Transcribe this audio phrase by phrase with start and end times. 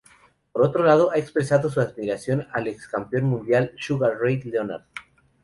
[0.51, 4.85] Por otro lado, ha expresado su admiración al ex campeón mundial Sugar Ray Leonard.